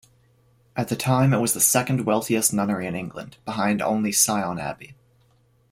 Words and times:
At 0.75 0.87
the 0.87 0.95
time 0.95 1.31
it 1.31 1.37
was 1.37 1.53
the 1.53 1.61
second-wealthiest 1.61 2.51
nunnery 2.55 2.87
in 2.87 2.95
England, 2.95 3.37
behind 3.45 3.83
only 3.83 4.11
Sion 4.11 4.57
Abbey. 4.57 4.95